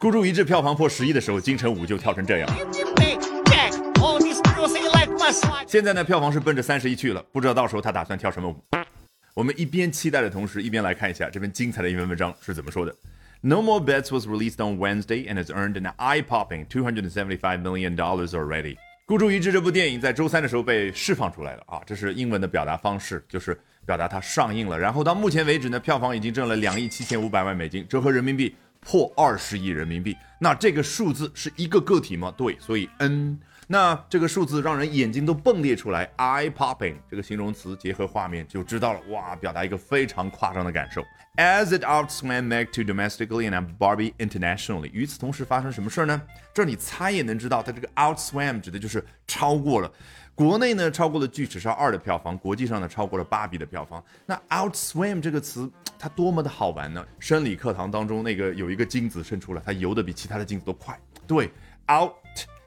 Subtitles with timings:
[0.00, 2.48] 孤注一掷票房破十亿的时候，金城武就跳成这样。
[5.66, 8.56] 现在呢，票房是奔着三十亿去了，不知道到时候他打算跳什么舞。
[9.34, 12.94] 我们一边期待的同时，一边来看一下这篇精彩的英文文章是怎么说的。
[13.40, 18.76] No More Bets was released on Wednesday and has earned an eye-popping $275 million dollars already.
[19.04, 24.78] 孤注一掷这部电影在周三的时候被释放出来了啊，这是英文的表达方式，就是表达它上映了。
[24.78, 30.16] 然后到目前为止呢，票房已经挣了两亿七千五百万美金，折合人民币破二十亿人民币。
[30.38, 32.32] 那这个数字是一个个体吗？
[32.36, 33.38] 对，所以 N。
[33.70, 41.04] 那这个数字让人眼睛都迸裂出来，eye popping 这个形容词结合画面就知道了，哇，表达一个非常夸张的感受。
[41.36, 46.22] As it outswam Meg to domestically and Barbie internationally，与此同时发生什么事儿呢？
[46.54, 49.92] 这你猜也能知道，它这个 outswam 指的就是超过了。
[50.34, 54.02] 国内呢超过了《巨齿鲨二》的票房，国际上呢超过了《芭比》的票房。
[54.24, 55.68] 那 outswam 这个词
[55.98, 57.04] 它多么的好玩呢？
[57.18, 60.98] 生理课堂当中那个有一个精子生出了，它游的比其他的精子都快。
[61.26, 61.50] 对
[61.90, 62.12] ，out。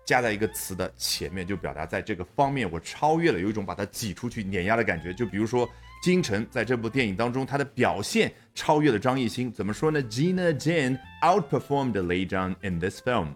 [0.03, 5.13] 加在一个词的前面，就表达在这个方面我超越了，有一种把它挤出去碾压的感觉。
[5.13, 5.70] 就比如说
[6.03, 9.49] 金晨在这部电影当中，她的表现超越了张艺兴。
[9.49, 13.35] 怎么说呢？Gina Jane outperformed Lei Zhang in this film.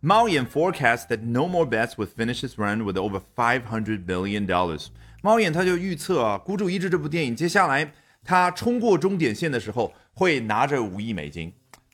[0.00, 4.46] 猫眼 forecast that No More Bets would finish its run with over five hundred billion
[4.46, 4.88] dollars.
[5.22, 7.90] 猫眼他就预测啊，《孤注一掷》这部电影接下来
[8.22, 11.50] 它冲过终点线的时候会拿着五亿美金。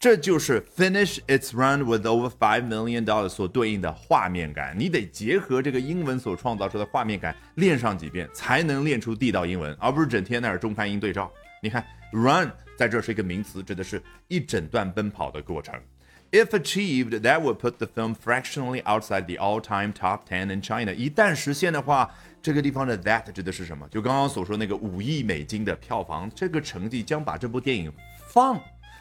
[0.06, 4.72] 这就是 finish its run with over five million dollars 所对应的画面感。
[4.78, 11.28] 你得结合这个英文所创造出的画面感，练上几遍，才能练出地道英文，而不是整天那儿中翻英对照。
[11.60, 15.74] 你看，run 在这是一个名词，指的是一整段奔跑的过程。
[16.30, 20.94] If achieved, that would put the film fractionally outside the all-time top ten in China。
[20.94, 23.88] 一旦实现的话，这个地方的 that 指的是什么？
[23.88, 27.92] 就刚刚所说那个五亿美金的票房，这个成绩将把这部电影
[28.32, 28.56] 放。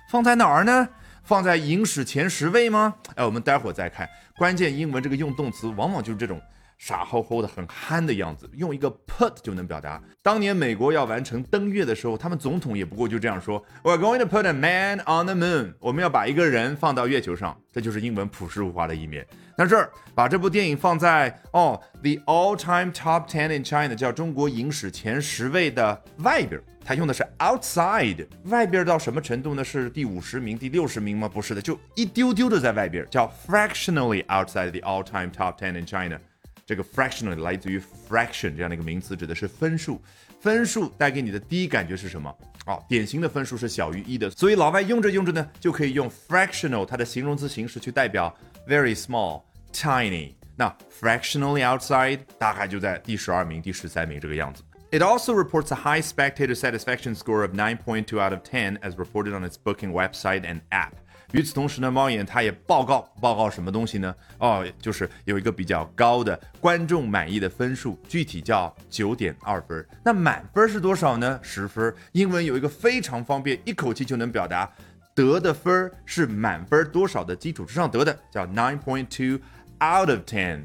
[0.10, 0.88] 放在哪儿呢？
[1.24, 2.94] 放在影史前十位吗？
[3.16, 4.08] 哎，我们待会儿再看。
[4.38, 6.40] 关键英文这个用动词往往就是这种
[6.78, 10.02] 傻乎乎的、很憨的样子，用一个 put 就能表达。
[10.22, 17.58] 当年美国要完成登月的时候，他们总统也不过就这样说：“We're going to put a man on the moon。”我们要把一个人放到月球上。
[17.72, 19.26] 这就是英文朴实无华的一面。
[19.58, 26.62] 那这儿把这部电影放在哦，the all-time top ten in China，叫中国影史前十位的外边。
[26.84, 29.64] 它用的是 outside，外边到什么程度呢？
[29.64, 31.28] 是第五十名、第六十名吗？
[31.28, 36.20] 不是的，就一丢丢的在外边，叫 fractionally outside the all-time top ten in China。
[36.67, 40.01] 这个 fractionally 来自于 fraction 这样的一个名词，指的是分数。
[40.41, 42.35] 分数带给你的第一感觉是什么？
[42.67, 44.31] 哦，典型的分数是小于一的。
[44.31, 48.35] 所以老外用着用着呢，就可以用 fractional 它的形容词形式去代表
[48.69, 50.33] very small、tiny。
[50.57, 54.63] 那 fractionally outside 大概就在第十二名、第十三名这个样子。
[54.93, 59.49] It also reports a high spectator satisfaction score of 9.2 out of 10 as reported on
[59.49, 60.93] its booking website and app.
[61.36, 64.16] 与此同时呢，猫眼它也报告报告什么东西呢？
[64.38, 69.86] 哦，就是有一个比较高的观众满意的分数，具体叫九点二分。
[70.02, 71.38] 那满分是多少呢？
[71.44, 71.94] 十分。
[72.14, 74.72] 英文有一个非常方便，一口气就能表达
[75.14, 79.38] 得的分是满分多少的基础之上得的，叫 nine point two
[79.86, 80.62] out of ten。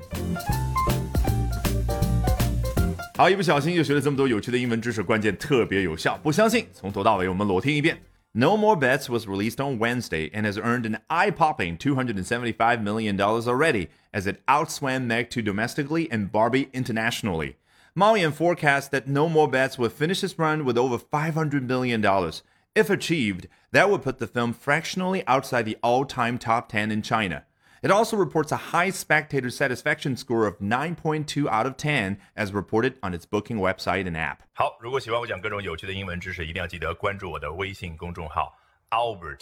[3.16, 6.16] 好，一不小心又学了这么多有趣的英文知识，关键特别有效。
[6.22, 8.00] 不相信，从头到尾我们裸听一遍。
[8.34, 14.28] No More Bets was released on Wednesday and has earned an eye-popping $275 million already as
[14.28, 17.56] it outswam Meg 2 domestically and Barbie internationally.
[17.98, 22.32] Maoyan forecasts that No More Bets will finish its run with over $500 million.
[22.76, 27.44] If achieved, that would put the film fractionally outside the all-time top 10 in China.
[27.81, 32.95] It also reports a high spectator satisfaction score of 9.2 out of 10, as reported
[33.03, 34.39] on its booking website and app.
[34.53, 38.57] 好，如果喜欢我讲各种有趣的英文知识，一定要记得关注我的微信公众号
[38.89, 39.41] Albert